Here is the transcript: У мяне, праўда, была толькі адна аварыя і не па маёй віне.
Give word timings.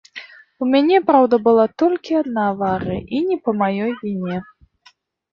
У 0.65 0.67
мяне, 0.75 0.99
праўда, 1.09 1.35
была 1.47 1.65
толькі 1.81 2.15
адна 2.21 2.45
аварыя 2.53 3.01
і 3.17 3.19
не 3.27 3.37
па 3.49 3.53
маёй 3.61 3.93
віне. 4.01 4.37